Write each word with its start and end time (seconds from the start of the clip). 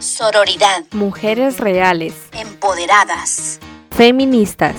Sororidad. 0.00 0.84
Mujeres 0.92 1.58
reales. 1.58 2.14
Empoderadas. 2.32 3.58
Feministas. 3.90 4.74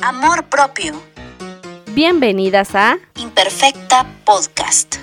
Amor 0.00 0.44
propio. 0.44 0.92
Bienvenidas 1.92 2.76
a 2.76 2.96
Imperfecta 3.16 4.06
Podcast. 4.24 4.96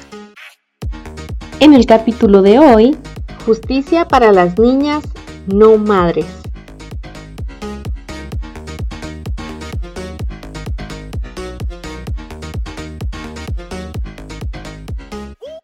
En 1.59 1.73
el 1.73 1.85
capítulo 1.85 2.41
de 2.41 2.59
hoy, 2.59 2.97
Justicia 3.45 4.07
para 4.07 4.31
las 4.31 4.57
niñas 4.57 5.03
no 5.47 5.77
madres. 5.77 6.25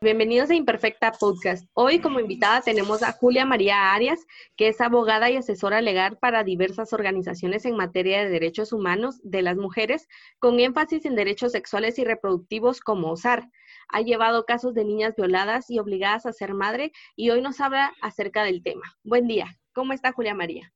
Bienvenidos 0.03 0.49
a 0.49 0.55
Imperfecta 0.55 1.13
Podcast. 1.13 1.65
Hoy 1.71 2.01
como 2.01 2.19
invitada 2.19 2.59
tenemos 2.59 3.01
a 3.03 3.13
Julia 3.13 3.45
María 3.45 3.93
Arias, 3.93 4.19
que 4.57 4.67
es 4.67 4.81
abogada 4.81 5.31
y 5.31 5.37
asesora 5.37 5.79
legal 5.79 6.17
para 6.17 6.43
diversas 6.43 6.91
organizaciones 6.91 7.63
en 7.63 7.77
materia 7.77 8.21
de 8.21 8.29
derechos 8.29 8.73
humanos 8.73 9.21
de 9.23 9.41
las 9.41 9.55
mujeres, 9.55 10.09
con 10.39 10.59
énfasis 10.59 11.05
en 11.05 11.15
derechos 11.15 11.53
sexuales 11.53 11.97
y 11.99 12.03
reproductivos 12.03 12.81
como 12.81 13.11
OSAR. 13.11 13.49
Ha 13.87 14.01
llevado 14.01 14.43
casos 14.43 14.73
de 14.73 14.83
niñas 14.83 15.15
violadas 15.15 15.69
y 15.69 15.79
obligadas 15.79 16.25
a 16.25 16.33
ser 16.33 16.53
madre 16.53 16.91
y 17.15 17.29
hoy 17.29 17.39
nos 17.41 17.61
habla 17.61 17.93
acerca 18.01 18.43
del 18.43 18.61
tema. 18.61 18.97
Buen 19.03 19.25
día. 19.25 19.57
¿Cómo 19.71 19.93
está 19.93 20.11
Julia 20.11 20.35
María? 20.35 20.73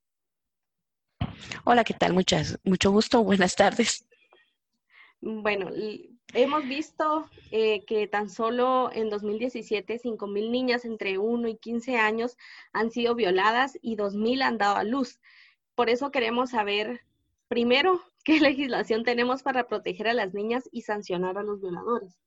Hola, 1.66 1.84
¿qué 1.84 1.94
tal? 1.94 2.14
Muchas, 2.14 2.62
mucho 2.64 2.92
gusto. 2.92 3.22
Buenas 3.26 3.58
tardes. 3.58 4.08
Bueno, 5.20 5.70
hemos 6.34 6.68
visto 6.68 7.30
eh, 7.52 7.86
que 7.86 8.08
tan 8.08 8.30
solo 8.30 8.90
en 8.94 9.10
2017 9.10 10.00
5.000 10.00 10.52
niñas 10.52 10.86
entre 10.86 11.18
1 11.18 11.48
y 11.48 11.58
15 11.58 11.98
años 11.98 12.38
han 12.74 12.92
sido 12.92 13.16
violadas 13.16 13.78
y 13.82 13.96
2.000 13.96 14.44
han 14.44 14.58
dado 14.58 14.76
a 14.78 14.84
luz. 14.84 15.20
Por 15.76 15.90
eso 15.90 16.12
queremos 16.12 16.52
saber, 16.52 17.02
primero, 17.48 18.02
qué 18.24 18.40
legislación 18.40 19.04
tenemos 19.04 19.44
para 19.44 19.68
proteger 19.68 20.08
a 20.08 20.14
las 20.14 20.34
niñas 20.34 20.68
y 20.72 20.82
sancionar 20.82 21.38
a 21.38 21.44
los 21.44 21.62
violadores. 21.62 22.20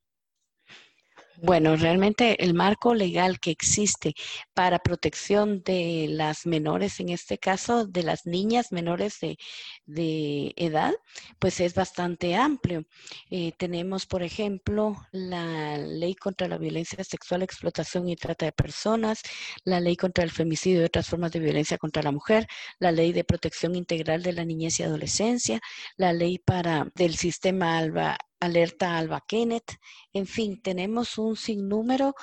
Bueno, 1.43 1.75
realmente 1.75 2.43
el 2.43 2.53
marco 2.53 2.93
legal 2.93 3.39
que 3.39 3.49
existe 3.49 4.13
para 4.53 4.77
protección 4.77 5.63
de 5.63 6.05
las 6.07 6.45
menores, 6.45 6.99
en 6.99 7.09
este 7.09 7.39
caso 7.39 7.87
de 7.87 8.03
las 8.03 8.27
niñas 8.27 8.71
menores 8.71 9.17
de, 9.19 10.53
edad, 10.55 10.93
pues 11.39 11.59
es 11.59 11.73
bastante 11.73 12.35
amplio. 12.35 12.85
Eh, 13.31 13.53
tenemos, 13.57 14.05
por 14.05 14.21
ejemplo, 14.21 14.95
la 15.11 15.77
ley 15.79 16.13
contra 16.13 16.47
la 16.47 16.59
violencia 16.59 17.03
sexual, 17.03 17.41
explotación 17.41 18.07
y 18.07 18.15
trata 18.15 18.45
de 18.45 18.51
personas, 18.51 19.23
la 19.63 19.79
ley 19.79 19.95
contra 19.97 20.23
el 20.23 20.29
femicidio 20.29 20.81
y 20.81 20.85
otras 20.85 21.07
formas 21.09 21.31
de 21.31 21.39
violencia 21.39 21.79
contra 21.79 22.03
la 22.03 22.11
mujer, 22.11 22.45
la 22.77 22.91
ley 22.91 23.13
de 23.13 23.23
protección 23.23 23.75
integral 23.75 24.21
de 24.21 24.33
la 24.33 24.45
niñez 24.45 24.79
y 24.79 24.83
adolescencia, 24.83 25.59
la 25.97 26.13
ley 26.13 26.37
para 26.37 26.87
del 26.93 27.15
sistema 27.15 27.79
ALBA 27.79 28.17
alerta 28.41 28.97
Alba 28.97 29.23
Kenneth. 29.25 29.77
En 30.11 30.27
fin, 30.27 30.61
tenemos 30.61 31.17
un 31.17 31.37
sinnúmero 31.37 32.15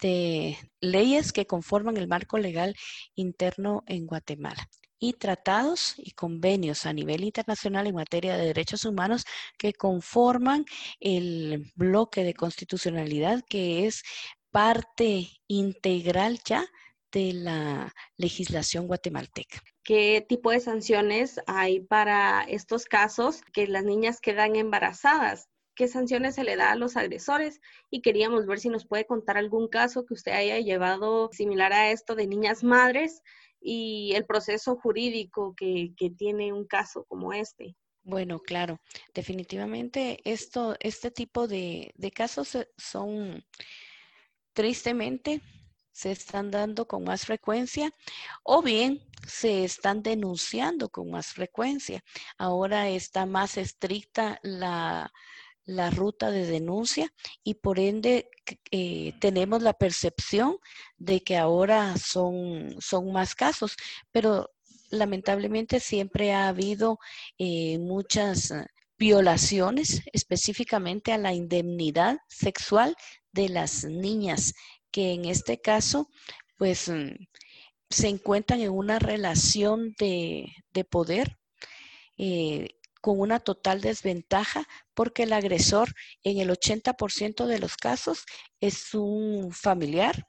de 0.00 0.56
leyes 0.80 1.32
que 1.32 1.46
conforman 1.46 1.98
el 1.98 2.08
marco 2.08 2.38
legal 2.38 2.74
interno 3.14 3.84
en 3.86 4.06
Guatemala 4.06 4.68
y 4.98 5.12
tratados 5.14 5.94
y 5.98 6.12
convenios 6.12 6.86
a 6.86 6.92
nivel 6.92 7.24
internacional 7.24 7.86
en 7.86 7.94
materia 7.94 8.36
de 8.36 8.46
derechos 8.46 8.84
humanos 8.84 9.24
que 9.58 9.74
conforman 9.74 10.64
el 10.98 11.70
bloque 11.74 12.24
de 12.24 12.34
constitucionalidad 12.34 13.42
que 13.46 13.86
es 13.86 14.02
parte 14.50 15.28
integral 15.46 16.40
ya 16.44 16.64
de 17.12 17.32
la 17.32 17.92
legislación 18.16 18.86
guatemalteca. 18.86 19.60
¿Qué 19.84 20.24
tipo 20.26 20.50
de 20.50 20.60
sanciones 20.60 21.38
hay 21.46 21.80
para 21.80 22.42
estos 22.44 22.86
casos 22.86 23.42
que 23.52 23.66
las 23.66 23.84
niñas 23.84 24.20
quedan 24.20 24.56
embarazadas? 24.56 25.48
Qué 25.74 25.88
sanciones 25.88 26.34
se 26.34 26.44
le 26.44 26.56
da 26.56 26.72
a 26.72 26.76
los 26.76 26.96
agresores 26.96 27.60
y 27.90 28.00
queríamos 28.00 28.46
ver 28.46 28.60
si 28.60 28.68
nos 28.68 28.86
puede 28.86 29.06
contar 29.06 29.36
algún 29.36 29.68
caso 29.68 30.04
que 30.04 30.14
usted 30.14 30.32
haya 30.32 30.58
llevado 30.58 31.30
similar 31.32 31.72
a 31.72 31.90
esto 31.90 32.14
de 32.14 32.26
niñas 32.26 32.62
madres 32.64 33.22
y 33.60 34.12
el 34.14 34.26
proceso 34.26 34.76
jurídico 34.76 35.54
que, 35.56 35.92
tiene 36.18 36.52
un 36.52 36.66
caso 36.66 37.04
como 37.04 37.32
este. 37.32 37.76
Bueno, 38.02 38.38
claro, 38.38 38.78
definitivamente 39.14 40.18
esto, 40.24 40.76
este 40.80 41.10
tipo 41.10 41.48
de, 41.48 41.92
de 41.96 42.10
casos 42.10 42.58
son 42.76 43.42
tristemente 44.52 45.40
se 45.94 46.10
están 46.10 46.50
dando 46.50 46.86
con 46.86 47.04
más 47.04 47.24
frecuencia 47.24 47.92
o 48.42 48.62
bien 48.62 49.00
se 49.26 49.64
están 49.64 50.02
denunciando 50.02 50.90
con 50.90 51.10
más 51.10 51.28
frecuencia. 51.28 52.02
Ahora 52.36 52.88
está 52.88 53.26
más 53.26 53.56
estricta 53.56 54.40
la, 54.42 55.12
la 55.64 55.90
ruta 55.90 56.30
de 56.30 56.46
denuncia 56.46 57.12
y 57.42 57.54
por 57.54 57.78
ende 57.78 58.28
eh, 58.70 59.14
tenemos 59.20 59.62
la 59.62 59.72
percepción 59.72 60.58
de 60.98 61.22
que 61.22 61.36
ahora 61.36 61.96
son, 61.96 62.76
son 62.80 63.12
más 63.12 63.34
casos, 63.34 63.76
pero 64.12 64.50
lamentablemente 64.90 65.80
siempre 65.80 66.32
ha 66.32 66.48
habido 66.48 66.98
eh, 67.38 67.78
muchas 67.78 68.52
violaciones 68.98 70.02
específicamente 70.12 71.12
a 71.12 71.18
la 71.18 71.32
indemnidad 71.32 72.18
sexual 72.28 72.94
de 73.32 73.48
las 73.48 73.84
niñas, 73.84 74.54
que 74.90 75.12
en 75.12 75.24
este 75.24 75.60
caso 75.60 76.08
pues 76.56 76.88
mm, 76.88 77.10
se 77.90 78.08
encuentran 78.08 78.60
en 78.60 78.70
una 78.70 78.98
relación 78.98 79.94
de, 79.98 80.46
poder. 80.90 81.38
Eh, 82.16 82.68
con 83.04 83.20
una 83.20 83.38
total 83.38 83.82
desventaja 83.82 84.66
porque 84.94 85.24
el 85.24 85.34
agresor 85.34 85.94
en 86.22 86.38
el 86.38 86.48
80% 86.48 87.44
de 87.44 87.58
los 87.58 87.76
casos 87.76 88.24
es 88.60 88.94
un 88.94 89.52
familiar. 89.52 90.26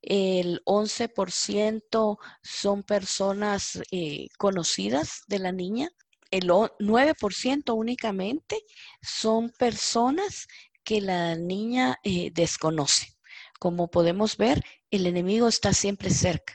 El 0.00 0.62
11% 0.66 2.16
son 2.44 2.84
personas 2.84 3.80
eh, 3.90 4.28
conocidas 4.38 5.22
de 5.26 5.40
la 5.40 5.50
niña. 5.50 5.88
El 6.30 6.46
9% 6.46 7.74
únicamente 7.76 8.62
son 9.02 9.50
personas 9.50 10.46
que 10.84 11.00
la 11.00 11.34
niña 11.34 11.98
eh, 12.04 12.30
desconoce. 12.32 13.16
Como 13.58 13.90
podemos 13.90 14.36
ver, 14.36 14.62
el 14.92 15.08
enemigo 15.08 15.48
está 15.48 15.72
siempre 15.72 16.10
cerca. 16.10 16.54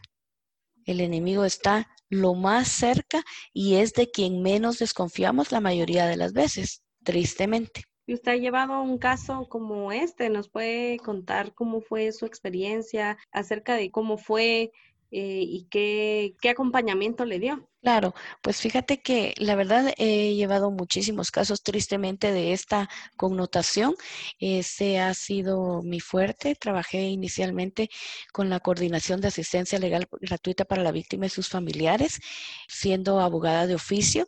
El 0.86 1.02
enemigo 1.02 1.44
está 1.44 1.90
lo 2.10 2.34
más 2.34 2.68
cerca 2.68 3.24
y 3.54 3.76
es 3.76 3.94
de 3.94 4.10
quien 4.10 4.42
menos 4.42 4.80
desconfiamos 4.80 5.52
la 5.52 5.62
mayoría 5.62 6.08
de 6.08 6.18
las 6.18 6.34
veces, 6.34 6.82
tristemente. 7.04 7.84
Y 8.06 8.16
usted 8.16 8.32
ha 8.32 8.38
llevado 8.38 8.82
un 8.82 8.98
caso 8.98 9.48
como 9.50 9.92
este, 9.92 10.30
¿nos 10.30 10.50
puede 10.50 10.98
contar 10.98 11.54
cómo 11.54 11.80
fue 11.80 12.12
su 12.12 12.26
experiencia 12.26 13.18
acerca 13.32 13.76
de 13.76 13.92
cómo 13.92 14.18
fue 14.18 14.72
eh, 15.12 15.44
y 15.46 15.68
qué, 15.70 16.36
qué 16.42 16.50
acompañamiento 16.50 17.26
le 17.26 17.40
dio? 17.40 17.70
Claro, 17.82 18.14
pues 18.42 18.60
fíjate 18.60 19.02
que 19.02 19.34
la 19.38 19.56
verdad 19.56 19.94
he 19.98 20.36
llevado 20.36 20.70
muchísimos 20.70 21.32
casos 21.32 21.64
tristemente 21.64 22.34
de 22.34 22.52
esta 22.52 22.90
connotación. 23.16 23.96
Ese 24.38 25.00
ha 25.00 25.14
sido 25.14 25.82
mi 25.82 26.02
fuerte. 26.02 26.56
Trabajé 26.56 27.04
inicialmente 27.04 27.90
con 28.34 28.50
la 28.50 28.60
coordinación 28.60 29.22
de 29.22 29.30
asistencia 29.30 29.80
legal 29.80 30.10
gratuita 30.20 30.66
para 30.66 30.84
la 30.84 30.92
víctima 30.92 31.28
y 31.28 31.30
sus 31.30 31.48
familiares, 31.48 32.20
siendo 32.68 33.22
abogada 33.22 33.66
de 33.66 33.76
oficio 33.76 34.28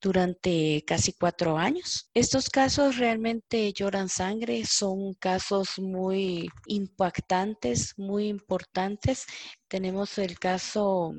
durante 0.00 0.84
casi 0.86 1.12
cuatro 1.12 1.58
años. 1.58 2.10
Estos 2.14 2.50
casos 2.50 2.98
realmente 2.98 3.72
lloran 3.72 4.08
sangre, 4.08 4.64
son 4.66 5.14
casos 5.14 5.78
muy 5.78 6.48
impactantes, 6.66 7.94
muy 7.96 8.28
importantes. 8.28 9.26
Tenemos 9.68 10.18
el 10.18 10.38
caso 10.38 11.14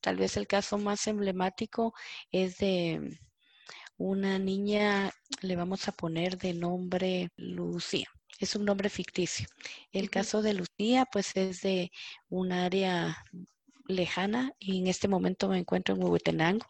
Tal 0.00 0.16
vez 0.16 0.36
el 0.36 0.46
caso 0.46 0.78
más 0.78 1.06
emblemático 1.06 1.92
es 2.32 2.56
de 2.58 3.18
una 3.98 4.38
niña, 4.38 5.12
le 5.42 5.56
vamos 5.56 5.88
a 5.88 5.92
poner 5.92 6.38
de 6.38 6.54
nombre 6.54 7.28
Lucía. 7.36 8.08
Es 8.38 8.56
un 8.56 8.64
nombre 8.64 8.88
ficticio. 8.88 9.46
El 9.92 10.08
caso 10.08 10.40
de 10.40 10.54
Lucía, 10.54 11.06
pues 11.12 11.36
es 11.36 11.60
de 11.60 11.90
un 12.30 12.52
área 12.52 13.14
lejana 13.90 14.52
y 14.58 14.78
en 14.78 14.86
este 14.86 15.08
momento 15.08 15.48
me 15.48 15.58
encuentro 15.58 15.94
en 15.94 16.02
Huehuetenango. 16.02 16.66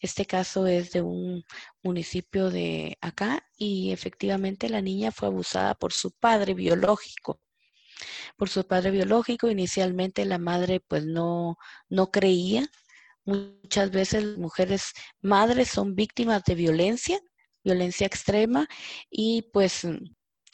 Este 0.00 0.26
caso 0.26 0.66
es 0.66 0.92
de 0.92 1.02
un 1.02 1.44
municipio 1.82 2.50
de 2.50 2.98
acá 3.00 3.44
y 3.56 3.92
efectivamente 3.92 4.68
la 4.68 4.80
niña 4.82 5.12
fue 5.12 5.28
abusada 5.28 5.74
por 5.74 5.92
su 5.92 6.10
padre 6.12 6.54
biológico 6.54 7.40
por 8.36 8.48
su 8.48 8.66
padre 8.66 8.90
biológico. 8.90 9.50
Inicialmente 9.50 10.24
la 10.24 10.38
madre 10.38 10.80
pues 10.80 11.04
no, 11.04 11.58
no 11.88 12.10
creía. 12.10 12.68
Muchas 13.24 13.90
veces 13.90 14.24
las 14.24 14.38
mujeres 14.38 14.92
madres 15.20 15.68
son 15.68 15.94
víctimas 15.94 16.42
de 16.44 16.54
violencia, 16.54 17.20
violencia 17.62 18.06
extrema, 18.06 18.66
y 19.10 19.42
pues 19.52 19.86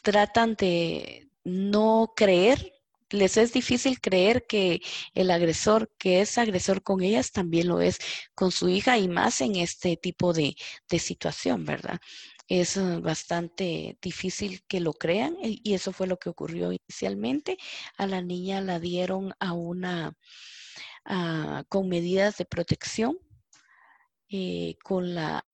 tratan 0.03 0.55
de 0.57 1.29
no 1.45 2.13
creer 2.17 2.73
les 3.11 3.37
es 3.37 3.53
difícil 3.53 4.01
creer 4.01 4.47
que 4.47 4.81
el 5.15 5.31
agresor, 5.31 5.91
que 5.99 6.21
es 6.21 6.39
agresor 6.39 6.83
con 6.83 7.03
ellas, 7.03 7.33
también 7.33 7.69
lo 7.69 7.81
es 7.81 7.99
con 8.35 8.51
su 8.53 8.69
hija 8.69 8.99
y 8.99 9.09
más 9.09 9.41
en 9.41 9.57
este 9.57 9.97
tipo 9.97 10.33
de, 10.33 10.57
situación, 10.99 11.65
¿verdad? 11.65 12.01
Es 12.49 12.77
eh, 12.77 12.99
bastante 13.01 13.99
difícil 14.01 14.63
que 14.69 14.81
lo 14.81 14.93
crean 14.93 15.37
y 15.43 15.75
eso 15.75 15.93
fue 15.93 16.07
lo 16.07 16.19
que 16.19 16.31
ocurrió 16.31 16.73
inicialmente. 16.73 17.59
A 17.97 18.07
la 18.07 18.23
niña 18.23 18.61
la 18.61 18.81
dieron 18.81 19.35
a 19.41 19.53
una, 19.53 20.17
con 21.69 21.89
medidas 21.89 22.37
de 22.39 22.45
protección 22.45 23.19
eh, 24.29 24.77
con 24.83 25.15
la 25.15 25.47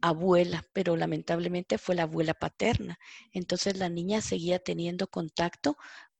abuela, 0.00 0.64
pero 0.72 0.96
lamentablemente 0.96 1.78
fue 1.78 1.94
la 1.94 2.04
abuela 2.04 2.34
paterna. 2.34 2.98
Entonces 3.32 3.76
la 3.76 3.88
niña 3.88 4.20
seguía 4.20 4.58
teniendo 4.58 5.06
contacto 5.08 5.76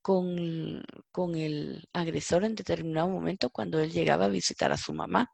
con, 0.07 0.85
con, 1.11 1.35
el 1.35 1.89
agresor 1.93 2.45
en 2.45 2.55
determinado 2.55 3.09
momento 3.09 3.51
cuando 3.51 3.81
él 3.81 3.91
llegaba 3.91 4.27
a 4.27 4.29
visitar 4.29 4.71
a 4.71 4.77
su 4.77 4.93
mamá. 4.95 5.33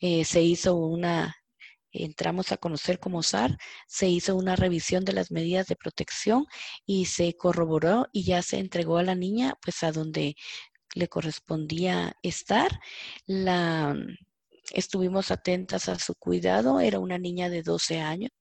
Eh, 0.00 0.24
se 0.24 0.42
hizo 0.42 0.74
una, 0.74 1.36
entramos 1.92 2.50
a 2.50 2.56
conocer 2.56 2.98
como 2.98 3.22
SAR, 3.22 3.56
se 3.86 4.08
hizo 4.08 4.34
una 4.34 4.56
revisión 4.56 5.04
de 5.04 5.12
las 5.12 5.30
medidas 5.30 5.68
de 5.68 5.76
protección 5.76 6.44
y 6.84 7.04
se 7.04 7.36
corroboró 7.36 8.08
y 8.12 8.24
ya 8.24 8.42
se 8.42 8.58
entregó 8.58 8.98
a 8.98 9.04
la 9.04 9.14
niña 9.14 9.54
pues 9.62 9.84
a 9.84 9.92
donde 9.92 10.34
le 10.96 11.06
correspondía 11.06 12.16
estar. 12.22 12.80
La, 13.26 13.94
estuvimos 14.72 15.30
atentas 15.30 15.88
a 15.88 16.00
su 16.00 16.16
cuidado, 16.16 16.80
era 16.80 16.98
una 16.98 17.18
niña 17.18 17.48
de 17.48 17.62
12 17.62 18.00
años. 18.00 18.32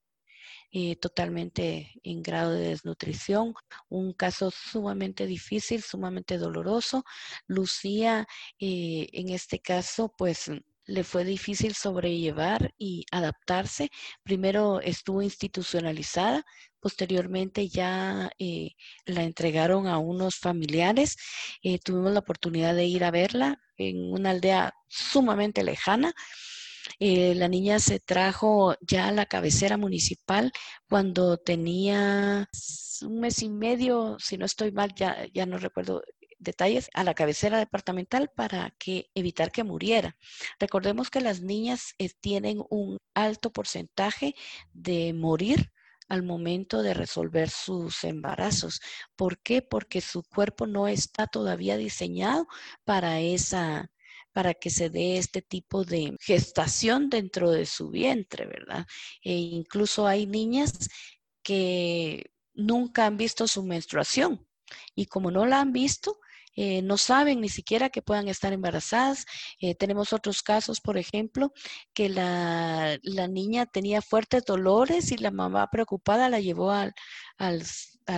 Eh, 0.75 0.95
totalmente 0.95 1.91
en 2.01 2.23
grado 2.23 2.53
de 2.53 2.69
desnutrición, 2.69 3.53
un 3.89 4.11
caso 4.11 4.49
sumamente 4.49 5.27
difícil, 5.27 5.83
sumamente 5.83 6.39
doloroso. 6.39 7.03
Lucía, 7.45 8.25
eh, 8.59 9.07
en 9.13 9.29
este 9.29 9.59
caso, 9.59 10.11
pues 10.17 10.49
le 10.85 11.03
fue 11.03 11.25
difícil 11.25 11.75
sobrellevar 11.75 12.73
y 12.79 13.05
adaptarse. 13.11 13.91
Primero 14.23 14.81
estuvo 14.81 15.21
institucionalizada, 15.21 16.43
posteriormente 16.79 17.67
ya 17.69 18.31
eh, 18.39 18.71
la 19.05 19.23
entregaron 19.23 19.85
a 19.87 19.99
unos 19.99 20.37
familiares. 20.37 21.17
tuvimos 21.83 22.13
la 22.13 22.19
oportunidad 22.21 22.73
de 22.73 22.85
ir 22.85 23.03
a 23.03 23.11
verla 23.11 23.59
en 23.77 24.11
una 24.11 24.31
aldea 24.31 24.73
sumamente 24.87 25.63
lejana. 25.63 26.13
Eh, 26.99 27.35
la 27.35 27.47
niña 27.47 27.79
se 27.79 27.99
trajo 27.99 28.75
ya 28.81 29.07
a 29.07 29.11
la 29.11 29.25
cabecera 29.25 29.77
municipal 29.77 30.51
cuando 30.89 31.37
tenía 31.37 32.49
un 33.01 33.19
mes 33.19 33.41
y 33.41 33.49
medio, 33.49 34.17
si 34.19 34.37
no 34.37 34.45
estoy 34.45 34.71
mal, 34.71 34.93
ya, 34.95 35.45
no 35.45 35.57
recuerdo 35.57 36.03
detalles, 36.39 36.89
a 36.93 37.03
la 37.03 37.13
cabecera 37.13 37.57
departamental 37.57 38.29
para 38.35 38.71
que 38.77 39.09
evitar 39.15 39.51
que 39.51 39.63
muriera. 39.63 40.17
Recordemos 40.59 41.09
que 41.09 41.21
las 41.21 41.41
niñas 41.41 41.95
eh, 41.99 42.09
tienen 42.19 42.61
un 42.69 42.97
alto 43.13 43.51
porcentaje 43.51 44.35
de 44.73 45.13
morir 45.13 45.71
al 46.09 46.23
momento 46.23 46.81
de 46.81 46.93
resolver 46.93 47.49
sus 47.49 48.03
embarazos. 48.03 48.81
¿Por 49.15 49.39
qué? 49.39 49.61
Porque 49.61 50.01
su 50.01 50.23
cuerpo 50.23 50.67
no 50.67 50.87
está 50.87 51.27
todavía 51.27 51.77
diseñado 51.77 52.47
para 52.83 53.21
esa 53.21 53.89
para 54.33 54.53
que 54.53 54.69
se 54.69 54.89
dé 54.89 55.17
este 55.17 55.41
tipo 55.41 55.85
de 55.85 56.17
gestación 56.19 57.09
dentro 57.09 57.51
de 57.51 57.65
su 57.65 57.89
vientre, 57.89 58.45
¿verdad? 58.45 58.85
E 59.23 59.33
incluso 59.35 60.07
hay 60.07 60.25
niñas 60.25 60.89
que 61.43 62.31
nunca 62.53 63.05
han 63.05 63.17
visto 63.17 63.47
su 63.47 63.63
menstruación 63.63 64.45
y 64.95 65.05
como 65.05 65.31
no 65.31 65.45
la 65.45 65.61
han 65.61 65.71
visto, 65.71 66.19
eh, 66.55 66.81
no 66.83 66.97
saben 66.97 67.41
ni 67.41 67.49
siquiera 67.49 67.89
que 67.89 68.01
puedan 68.01 68.27
estar 68.27 68.53
embarazadas. 68.53 69.25
Eh, 69.59 69.75
tenemos 69.75 70.13
otros 70.13 70.43
casos, 70.43 70.81
por 70.81 70.97
ejemplo, 70.97 71.51
que 71.93 72.09
la, 72.09 72.97
niña 73.27 73.65
tenía 73.65 74.01
fuertes 74.01 74.45
dolores 74.45 75.11
y 75.11 75.17
la 75.17 75.31
mamá 75.31 75.69
preocupada 75.71 76.29
la 76.29 76.39
llevó 76.39 76.71
al, 76.71 76.93
al, 77.37 77.63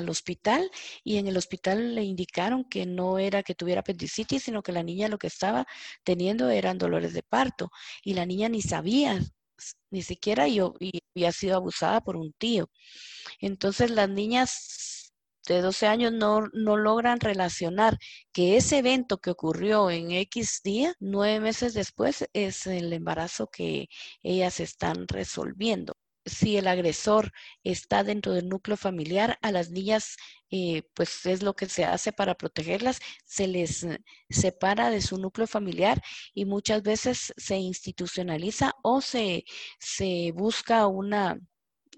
hospital 0.09 0.69
y 1.03 1.17
en 1.17 1.27
el 1.27 1.37
hospital 1.37 1.95
le 1.95 2.03
indicaron 2.03 2.65
que 2.65 2.85
no 2.85 3.19
era 3.19 3.43
que 3.43 3.55
tuviera 3.55 3.81
apendicitis, 3.81 4.43
sino 4.43 4.61
que 4.63 4.71
la 4.71 4.83
niña 4.83 5.07
lo 5.07 5.17
que 5.17 5.27
estaba 5.27 5.65
teniendo 6.03 6.49
eran 6.49 6.77
dolores 6.77 7.13
de 7.13 7.23
parto 7.23 7.71
y 8.03 8.13
la 8.13 8.25
niña 8.25 8.49
ni 8.49 8.61
sabía 8.61 9.19
ni 9.91 10.01
siquiera 10.01 10.47
y, 10.47 10.59
y 10.79 10.99
había 11.15 11.31
sido 11.31 11.55
abusada 11.55 12.01
por 12.01 12.17
un 12.17 12.33
tío. 12.33 12.69
Entonces 13.39 13.91
las 13.91 14.09
niñas 14.09 15.11
de 15.47 15.61
12 15.61 15.88
años 15.88 16.11
no, 16.11 16.47
no 16.53 16.77
logran 16.77 17.19
relacionar 17.19 17.97
que 18.31 18.57
ese 18.57 18.79
evento 18.79 19.19
que 19.19 19.31
ocurrió 19.31 19.89
en 19.89 20.11
X 20.11 20.61
día, 20.63 20.93
nueve 20.99 21.39
meses 21.39 21.73
después, 21.73 22.25
es 22.33 22.67
el 22.67 22.91
embarazo 22.93 23.47
que 23.47 23.88
ellas 24.23 24.59
están 24.59 25.07
resolviendo 25.07 25.95
si 26.25 26.57
el 26.57 26.68
agresor 26.68 27.31
está 27.63 28.04
dentro 28.04 28.33
del 28.33 28.50
núcleo 28.50 28.77
familiar, 28.77 29.38
a 29.42 29.51
las 29.51 29.69
niñas, 29.69 30.18
eh, 30.50 30.83
pues 30.94 31.25
es 31.25 31.44
lo 31.44 31.56
que 31.56 31.68
se 31.68 31.86
hace 31.86 32.12
para 32.12 32.36
protegerlas, 32.36 33.00
se 33.25 33.48
les 33.48 33.86
separa 34.30 34.89
de 34.89 35.01
su 35.01 35.18
núcleo 35.18 35.48
familiar 35.48 36.01
y 36.33 36.45
muchas 36.45 36.81
veces 36.81 37.33
se 37.38 37.57
institucionaliza 37.57 38.74
o 38.83 39.01
se, 39.01 39.45
se 39.80 40.31
busca 40.33 40.88
una, 40.88 41.39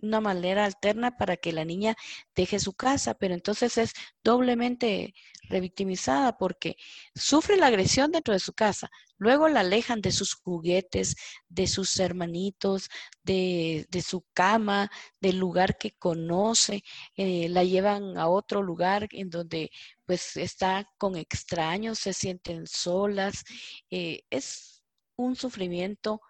una 0.02 0.22
manera 0.22 0.66
alterna 0.66 1.18
para 1.18 1.38
que 1.38 1.54
la 1.54 1.66
niña 1.66 1.96
deje 2.36 2.60
su 2.60 2.74
casa, 2.74 3.14
pero 3.16 3.34
entonces 3.34 3.78
es 3.78 3.94
doblemente 4.24 5.14
revictimizada 5.50 6.38
porque 6.38 6.76
sufre 7.16 7.58
la 7.58 7.68
agresión 7.68 8.12
dentro 8.12 8.34
de 8.34 8.40
su 8.40 8.54
casa, 8.54 8.90
luego 9.18 9.48
la 9.48 9.62
alejan 9.62 10.02
de 10.02 10.12
sus 10.12 10.34
juguetes, 10.34 11.16
de 11.50 11.68
sus 11.68 12.00
hermanitos, 12.00 12.90
de, 13.24 13.88
su 14.06 14.26
cama, 14.34 14.90
del 15.20 15.38
lugar 15.38 15.78
que 15.78 15.92
conoce, 15.92 16.84
eh, 17.16 17.50
la 17.50 17.64
llevan 17.64 18.18
a 18.18 18.28
otro 18.28 18.62
lugar 18.62 19.08
en 19.12 19.30
donde 19.30 19.72
pues 20.06 20.38
está 20.38 20.88
con 20.98 21.16
extraños, 21.16 22.00
se 22.00 22.14
sienten 22.14 22.68
solas, 22.68 23.44
eh, 23.90 24.22
es 24.30 24.84
un 25.16 25.36
sufrimiento 25.36 26.22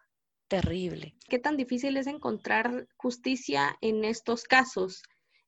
terrible. 0.48 1.16
¿Qué 1.28 1.40
tan 1.40 1.58
difícil 1.58 1.98
es 1.98 2.08
encontrar 2.08 2.88
justicia 2.96 3.78
en 3.82 4.06
estos 4.06 4.44
casos? 4.44 5.04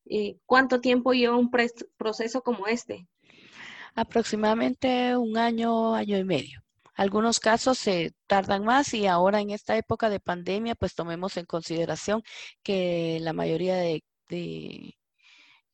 Eh, 0.06 0.38
¿Cuánto 0.46 0.82
tiempo 0.82 1.14
lleva 1.14 1.38
un 1.38 1.52
proceso 1.98 2.42
como 2.42 2.68
este? 2.68 3.08
Aproximadamente 3.96 5.16
un 5.18 5.38
año, 5.38 5.96
año 5.96 6.18
y 6.18 6.24
medio. 6.24 6.64
Algunos 6.96 7.40
casos 7.40 7.78
se 7.78 8.14
tardan 8.28 8.66
más 8.66 8.94
y 8.94 9.08
ahora 9.08 9.40
en 9.40 9.52
esta 9.52 9.78
época 9.78 10.10
de 10.10 10.20
pandemia, 10.20 10.76
pues 10.76 10.96
tomemos 10.96 11.38
en 11.38 11.46
consideración 11.46 12.24
que 12.62 13.20
la 13.22 13.32
mayoría 13.32 13.78
de, 13.78 14.04
de 14.30 14.98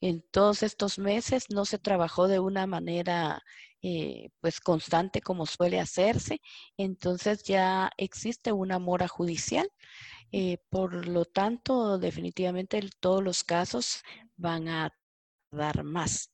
en 0.01 0.21
todos 0.29 0.61
estos 0.61 0.99
meses 0.99 1.45
no 1.49 1.65
se 1.65 1.79
trabajó 1.79 2.27
de 2.27 2.39
una 2.39 2.67
manera 2.67 3.41
eh, 3.87 4.29
pues 4.41 4.59
constante 4.61 5.21
como 5.21 5.45
suele 5.45 5.79
hacerse, 5.79 6.41
entonces 6.75 7.43
ya 7.43 7.91
existe 7.97 8.51
una 8.51 8.79
mora 8.79 9.07
judicial. 9.07 9.69
Eh, 10.31 10.57
por 10.69 11.07
lo 11.07 11.25
tanto, 11.25 11.99
definitivamente 11.99 12.81
todos 12.99 13.23
los 13.23 13.43
casos 13.43 14.01
van 14.37 14.69
a 14.69 14.89
dar 15.51 15.83
más. 15.83 16.31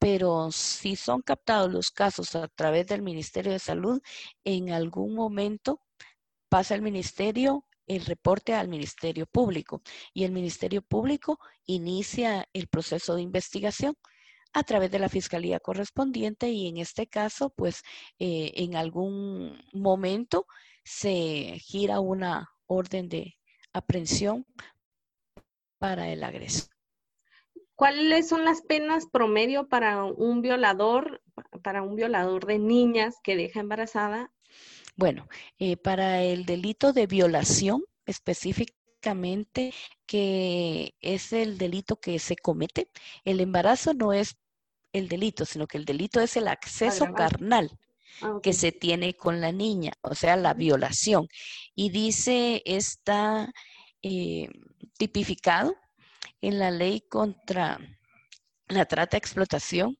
Pero 0.00 0.50
si 0.50 0.96
son 0.96 1.22
captados 1.22 1.70
los 1.72 1.92
casos 1.92 2.34
a 2.34 2.48
través 2.48 2.88
del 2.88 3.02
Ministerio 3.02 3.52
de 3.52 3.60
Salud, 3.60 4.00
en 4.44 4.70
algún 4.70 5.14
momento 5.14 5.80
pasa 6.48 6.74
el 6.74 6.82
ministerio 6.82 7.64
el 7.86 8.04
reporte 8.06 8.54
al 8.54 8.68
Ministerio 8.68 9.26
Público 9.26 9.82
y 10.12 10.24
el 10.24 10.32
Ministerio 10.32 10.82
Público 10.82 11.38
inicia 11.64 12.48
el 12.52 12.66
proceso 12.66 13.14
de 13.14 13.22
investigación 13.22 13.96
a 14.52 14.62
través 14.64 14.90
de 14.90 14.98
la 14.98 15.08
fiscalía 15.08 15.60
correspondiente 15.60 16.48
y 16.50 16.68
en 16.68 16.78
este 16.78 17.06
caso, 17.06 17.50
pues 17.50 17.82
eh, 18.18 18.52
en 18.56 18.76
algún 18.76 19.62
momento 19.72 20.46
se 20.84 21.58
gira 21.60 22.00
una 22.00 22.50
orden 22.66 23.08
de 23.08 23.36
aprehensión 23.72 24.46
para 25.78 26.10
el 26.10 26.24
agresor. 26.24 26.68
¿Cuáles 27.74 28.28
son 28.28 28.44
las 28.44 28.62
penas 28.62 29.06
promedio 29.06 29.68
para 29.68 30.02
un 30.02 30.42
violador, 30.42 31.22
para 31.62 31.82
un 31.82 31.94
violador 31.94 32.46
de 32.46 32.58
niñas 32.58 33.16
que 33.22 33.36
deja 33.36 33.60
embarazada? 33.60 34.32
Bueno, 34.96 35.28
eh, 35.60 35.76
para 35.76 36.22
el 36.24 36.44
delito 36.44 36.92
de 36.92 37.06
violación 37.06 37.84
que 40.06 40.94
es 41.00 41.32
el 41.32 41.58
delito 41.58 42.00
que 42.00 42.18
se 42.18 42.36
comete. 42.36 42.90
El 43.24 43.40
embarazo 43.40 43.94
no 43.94 44.12
es 44.12 44.36
el 44.92 45.08
delito, 45.08 45.44
sino 45.44 45.66
que 45.66 45.78
el 45.78 45.84
delito 45.84 46.20
es 46.20 46.36
el 46.36 46.48
acceso 46.48 47.06
carnal 47.14 47.78
ah, 48.22 48.38
que 48.42 48.52
se 48.52 48.72
tiene 48.72 49.14
con 49.14 49.40
la 49.40 49.52
niña, 49.52 49.92
o 50.02 50.14
sea, 50.14 50.36
la 50.36 50.54
violación. 50.54 51.28
Y 51.74 51.90
dice, 51.90 52.62
está 52.64 53.52
eh, 54.02 54.48
tipificado 54.96 55.74
en 56.40 56.58
la 56.58 56.70
ley 56.70 57.00
contra 57.00 57.78
la 58.68 58.84
trata 58.84 59.16
explotación 59.16 59.96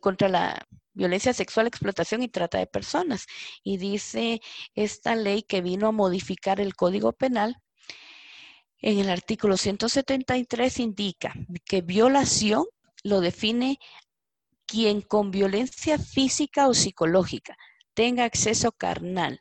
contra 0.00 0.28
la 0.28 0.66
violencia 0.98 1.32
sexual, 1.32 1.68
explotación 1.68 2.22
y 2.22 2.28
trata 2.28 2.58
de 2.58 2.66
personas. 2.66 3.26
Y 3.62 3.78
dice 3.78 4.40
esta 4.74 5.14
ley 5.14 5.42
que 5.42 5.62
vino 5.62 5.86
a 5.86 5.92
modificar 5.92 6.60
el 6.60 6.74
Código 6.74 7.12
Penal. 7.12 7.56
En 8.80 8.98
el 8.98 9.08
artículo 9.08 9.56
173 9.56 10.80
indica 10.80 11.32
que 11.64 11.82
violación 11.82 12.66
lo 13.04 13.20
define 13.20 13.78
quien 14.66 15.00
con 15.00 15.30
violencia 15.30 15.98
física 15.98 16.68
o 16.68 16.74
psicológica 16.74 17.56
tenga 17.94 18.24
acceso 18.24 18.72
carnal, 18.72 19.40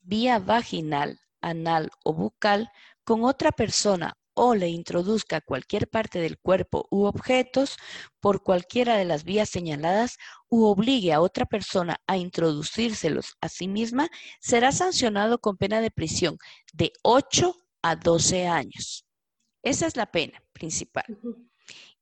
vía 0.00 0.38
vaginal, 0.38 1.20
anal 1.40 1.90
o 2.04 2.12
bucal 2.14 2.70
con 3.04 3.24
otra 3.24 3.52
persona 3.52 4.16
o 4.36 4.54
le 4.54 4.68
introduzca 4.68 5.40
cualquier 5.40 5.88
parte 5.88 6.20
del 6.20 6.38
cuerpo 6.38 6.86
u 6.90 7.04
objetos 7.04 7.76
por 8.20 8.42
cualquiera 8.42 8.96
de 8.96 9.06
las 9.06 9.24
vías 9.24 9.48
señaladas 9.48 10.18
u 10.48 10.66
obligue 10.66 11.12
a 11.12 11.20
otra 11.20 11.46
persona 11.46 12.00
a 12.06 12.18
introducírselos 12.18 13.36
a 13.40 13.48
sí 13.48 13.66
misma, 13.66 14.08
será 14.40 14.72
sancionado 14.72 15.40
con 15.40 15.56
pena 15.56 15.80
de 15.80 15.90
prisión 15.90 16.38
de 16.74 16.92
8 17.02 17.56
a 17.82 17.96
12 17.96 18.46
años. 18.46 19.06
Esa 19.62 19.86
es 19.86 19.96
la 19.96 20.06
pena 20.06 20.42
principal. 20.52 21.04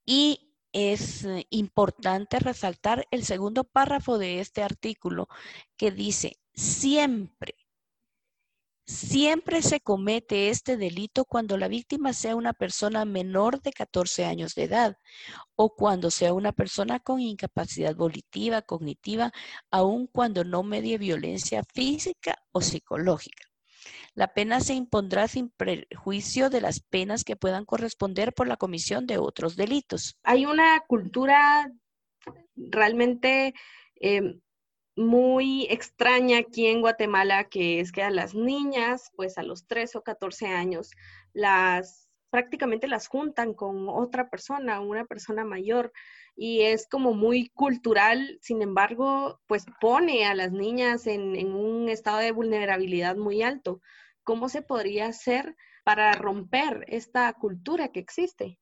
Y 0.04 0.54
es 0.72 1.24
eh, 1.24 1.46
importante 1.50 2.40
resaltar 2.40 3.06
el 3.12 3.24
segundo 3.24 3.62
párrafo 3.62 4.18
de 4.18 4.40
este 4.40 4.62
artículo 4.62 5.28
que 5.76 5.92
dice, 5.92 6.36
siempre 6.52 7.54
Siempre 8.86 9.62
se 9.62 9.80
comete 9.80 10.50
este 10.50 10.76
delito 10.76 11.24
cuando 11.24 11.56
la 11.56 11.68
víctima 11.68 12.12
sea 12.12 12.36
una 12.36 12.52
persona 12.52 13.06
menor 13.06 13.62
de 13.62 13.72
14 13.72 14.26
años 14.26 14.54
de 14.54 14.64
edad 14.64 14.98
o 15.56 15.74
cuando 15.74 16.10
sea 16.10 16.34
una 16.34 16.52
persona 16.52 17.00
con 17.00 17.20
incapacidad 17.20 17.96
volitiva, 17.96 18.60
cognitiva, 18.60 19.32
aun 19.70 20.06
cuando 20.06 20.44
no 20.44 20.62
medie 20.62 20.98
violencia 20.98 21.62
física 21.72 22.36
o 22.52 22.60
psicológica. 22.60 23.44
La 24.14 24.34
pena 24.34 24.60
se 24.60 24.74
impondrá 24.74 25.28
sin 25.28 25.50
prejuicio 25.50 26.50
de 26.50 26.60
las 26.60 26.80
penas 26.80 27.24
que 27.24 27.36
puedan 27.36 27.64
corresponder 27.64 28.32
por 28.32 28.48
la 28.48 28.56
comisión 28.56 29.06
de 29.06 29.18
otros 29.18 29.56
delitos. 29.56 30.18
Hay 30.22 30.46
una 30.46 30.80
cultura 30.86 31.72
realmente 32.54 33.54
em, 33.96 34.40
muy 34.96 35.66
extraña 35.70 36.38
aquí 36.38 36.66
en 36.66 36.80
Guatemala, 36.80 37.44
que 37.44 37.80
es 37.80 37.92
que 37.92 38.02
a 38.02 38.10
las 38.10 38.34
niñas, 38.34 39.10
pues 39.16 39.38
a 39.38 39.42
los 39.42 39.66
13 39.66 39.98
o 39.98 40.02
14 40.02 40.46
años, 40.46 40.90
las 41.32 42.08
prácticamente 42.30 42.88
las 42.88 43.06
juntan 43.06 43.54
con 43.54 43.88
otra 43.88 44.28
persona, 44.28 44.80
una 44.80 45.04
persona 45.04 45.44
mayor, 45.44 45.92
y 46.34 46.62
es 46.62 46.88
como 46.88 47.14
muy 47.14 47.50
cultural, 47.50 48.38
sin 48.42 48.60
embargo, 48.60 49.40
pues 49.46 49.66
pone 49.80 50.26
a 50.26 50.34
las 50.34 50.50
niñas 50.50 51.06
en, 51.06 51.36
en 51.36 51.54
un 51.54 51.88
estado 51.88 52.18
de 52.18 52.32
vulnerabilidad 52.32 53.14
muy 53.14 53.42
alto. 53.42 53.80
¿Cómo 54.24 54.48
se 54.48 54.62
podría 54.62 55.06
hacer 55.06 55.54
para 55.84 56.12
romper 56.12 56.84
esta 56.88 57.32
cultura 57.34 57.88
que 57.88 58.00
existe? 58.00 58.58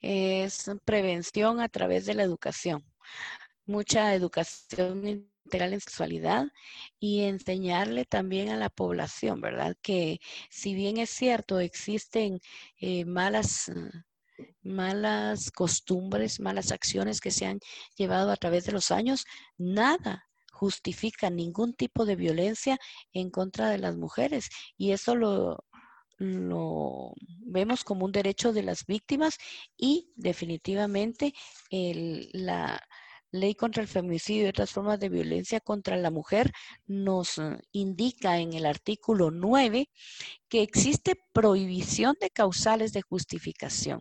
Es 0.00 0.70
prevención 0.86 1.60
a 1.60 1.68
través 1.68 2.06
de 2.06 2.14
la 2.14 2.22
educación 2.22 2.82
mucha 3.66 4.14
educación 4.14 5.06
integral 5.06 5.74
en 5.74 5.80
sexualidad 5.80 6.46
y 6.98 7.22
enseñarle 7.22 8.04
también 8.04 8.50
a 8.50 8.56
la 8.56 8.70
población, 8.70 9.40
¿verdad? 9.40 9.76
Que 9.82 10.20
si 10.50 10.74
bien 10.74 10.96
es 10.96 11.10
cierto, 11.10 11.60
existen 11.60 12.40
eh, 12.80 13.04
malas, 13.04 13.70
malas 14.62 15.50
costumbres, 15.50 16.40
malas 16.40 16.72
acciones 16.72 17.20
que 17.20 17.30
se 17.30 17.46
han 17.46 17.60
llevado 17.96 18.30
a 18.30 18.36
través 18.36 18.64
de 18.64 18.72
los 18.72 18.90
años, 18.90 19.24
nada 19.56 20.26
justifica 20.50 21.28
ningún 21.28 21.74
tipo 21.74 22.06
de 22.06 22.16
violencia 22.16 22.78
en 23.12 23.30
contra 23.30 23.68
de 23.68 23.78
las 23.78 23.96
mujeres. 23.96 24.48
Y 24.78 24.92
eso 24.92 25.14
lo, 25.14 25.64
lo 26.18 27.12
vemos 27.40 27.84
como 27.84 28.06
un 28.06 28.12
derecho 28.12 28.52
de 28.52 28.62
las 28.62 28.86
víctimas 28.86 29.36
y 29.76 30.10
definitivamente 30.16 31.34
el, 31.70 32.30
la, 32.32 32.82
Ley 33.30 33.54
contra 33.54 33.82
el 33.82 33.88
Femicidio 33.88 34.46
y 34.46 34.48
otras 34.48 34.70
formas 34.70 35.00
de 35.00 35.08
violencia 35.08 35.60
contra 35.60 35.96
la 35.96 36.10
mujer 36.10 36.52
nos 36.86 37.38
eh, 37.38 37.58
indica 37.72 38.38
en 38.38 38.52
el 38.52 38.66
artículo 38.66 39.30
9 39.30 39.88
que 40.48 40.62
existe 40.62 41.14
prohibición 41.32 42.16
de 42.20 42.30
causales 42.30 42.92
de 42.92 43.02
justificación. 43.02 44.00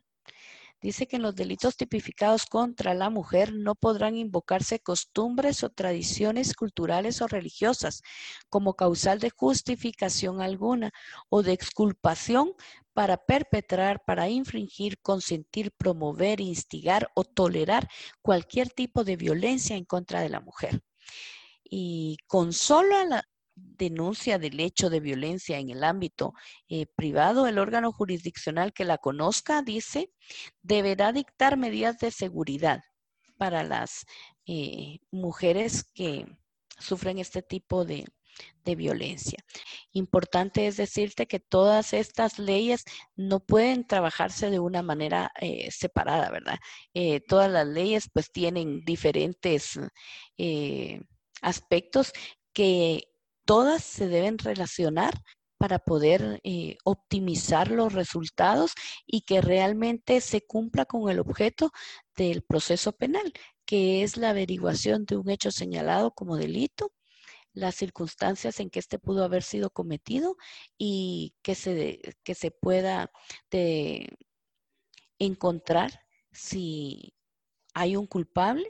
Dice 0.81 1.07
que 1.07 1.15
en 1.15 1.23
los 1.23 1.33
delitos 1.33 1.77
tipificados 1.77 2.45
contra 2.45 2.93
la 2.93 3.09
mujer 3.09 3.53
no 3.53 3.73
podrán 3.73 4.15
invocarse 4.15 4.79
costumbres 4.79 5.63
o 5.63 5.71
tradiciones 5.71 6.53
culturales 6.53 7.23
o 7.23 7.27
religiosas 7.27 8.01
como 8.49 8.75
causal 8.75 9.19
de 9.19 9.31
justificación 9.31 10.41
alguna 10.41 10.91
o 11.29 11.41
de 11.41 11.53
exculpación 11.53 12.53
para 12.95 13.17
perpetrar, 13.17 14.01
para 14.05 14.29
infringir, 14.29 14.99
consentir, 15.01 15.73
promover, 15.73 16.39
instigar 16.39 17.11
o 17.13 17.25
tolerar 17.25 17.89
cualquier 18.21 18.69
tipo 18.69 19.03
de 19.03 19.17
violencia 19.17 19.75
en 19.75 19.83
contra 19.83 20.21
de 20.21 20.29
la 20.29 20.39
mujer. 20.39 20.81
Y 21.61 22.15
con 22.25 22.53
solo 22.53 23.03
la 23.03 23.21
denuncia 23.53 24.39
del 24.39 24.61
hecho 24.61 24.89
de 24.89 25.01
violencia 25.01 25.59
en 25.59 25.69
el 25.71 25.83
ámbito 25.83 26.33
eh, 26.69 26.85
privado, 26.95 27.47
el 27.47 27.59
órgano 27.59 27.91
jurisdiccional 27.91 28.71
que 28.71 28.85
la 28.85 28.97
conozca, 28.97 29.61
dice, 29.61 30.09
deberá 30.61 31.11
dictar 31.11 31.57
medidas 31.57 31.97
de 31.97 32.11
seguridad 32.11 32.79
para 33.37 33.63
las 33.63 34.05
eh, 34.45 34.99
mujeres 35.11 35.83
que 35.93 36.25
sufren 36.79 37.19
este 37.19 37.41
tipo 37.41 37.83
de, 37.83 38.05
violencia. 38.75 39.39
Importante 39.91 40.67
es 40.67 40.77
decirte 40.77 41.27
que 41.27 41.39
todas 41.39 41.93
estas 41.93 42.39
leyes 42.39 42.83
no 43.15 43.39
pueden 43.39 43.85
trabajarse 43.85 44.49
de 44.49 44.59
una 44.59 44.81
manera 44.81 45.31
eh, 45.39 45.69
separada, 45.71 46.29
¿verdad? 46.29 46.57
todas 47.27 47.51
las 47.51 47.67
leyes 47.67 48.09
pues 48.11 48.31
tienen 48.31 48.81
diferentes 48.81 49.79
aspectos 51.41 52.11
que 52.53 53.07
todas 53.45 53.83
se 53.83 54.07
deben 54.07 54.37
relacionar 54.37 55.13
para 55.57 55.79
poder 55.79 56.41
eh, 56.43 56.77
optimizar 56.83 57.71
los 57.71 57.93
resultados 57.93 58.73
y 59.05 59.21
que 59.21 59.41
realmente 59.41 60.21
se 60.21 60.41
cumpla 60.41 60.85
con 60.85 61.09
el 61.09 61.19
objeto 61.19 61.71
del 62.15 62.43
proceso 62.43 62.91
penal, 62.91 63.33
que 63.65 64.03
es 64.03 64.17
la 64.17 64.31
averiguación 64.31 65.05
de 65.05 65.17
un 65.17 65.29
hecho 65.29 65.51
señalado 65.51 66.11
como 66.11 66.35
delito, 66.35 66.91
las 67.55 67.75
circunstancias 67.75 68.59
en 68.59 68.69
que 68.69 68.79
éste 68.79 68.99
pudo 68.99 69.23
haber 69.23 69.41
sido 69.41 69.71
cometido 69.71 70.37
y 70.77 71.33
que 71.41 71.55
se, 71.55 71.99
que 72.23 72.35
se 72.35 72.51
pueda 72.51 73.11
encontrar 75.17 76.01
si 76.31 77.15
hay 77.73 77.95
un 77.95 78.05
culpable 78.05 78.69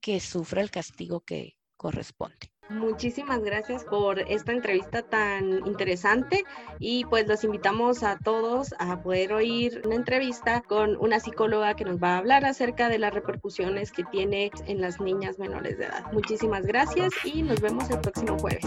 que 0.00 0.18
sufra 0.18 0.62
el 0.62 0.70
castigo 0.70 1.20
que 1.20 1.58
corresponde. 1.76 2.52
Muchísimas 2.72 3.42
gracias 3.42 3.84
por 3.84 4.18
esta 4.20 4.52
entrevista 4.52 5.02
tan 5.02 5.66
interesante 5.66 6.44
y 6.78 7.04
pues 7.04 7.28
los 7.28 7.44
invitamos 7.44 8.02
a 8.02 8.18
todos 8.18 8.74
a 8.78 9.02
poder 9.02 9.34
oír 9.34 9.82
una 9.84 9.96
entrevista 9.96 10.62
con 10.62 10.96
una 10.96 11.20
psicóloga 11.20 11.74
que 11.74 11.84
nos 11.84 12.02
va 12.02 12.14
a 12.14 12.18
hablar 12.18 12.44
acerca 12.44 12.88
de 12.88 12.98
las 12.98 13.12
repercusiones 13.12 13.92
que 13.92 14.04
tiene 14.04 14.50
en 14.66 14.80
las 14.80 15.00
niñas 15.00 15.38
menores 15.38 15.78
de 15.78 15.84
edad. 15.84 16.10
Muchísimas 16.12 16.64
gracias 16.64 17.12
y 17.24 17.42
nos 17.42 17.60
vemos 17.60 17.90
el 17.90 18.00
próximo 18.00 18.38
jueves. 18.38 18.66